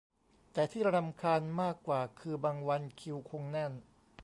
[0.53, 3.71] แต่ที่รำคาญมากกว่าคือบางวันคิวคงแน่น